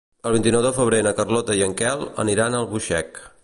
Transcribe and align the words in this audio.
El 0.27 0.33
vint-i-nou 0.35 0.63
de 0.65 0.71
febrer 0.77 1.01
na 1.09 1.13
Carlota 1.19 1.59
i 1.59 1.61
en 1.67 1.77
Quel 1.83 2.03
aniran 2.25 2.57
a 2.57 2.63
Albuixec. 2.65 3.25